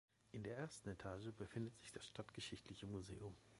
In 0.31 0.41
der 0.41 0.57
ersten 0.57 0.89
Etage 0.89 1.31
befindet 1.37 1.77
sich 1.77 1.91
das 1.91 2.07
Stadtgeschichtliche 2.07 2.87
Museum. 2.87 3.35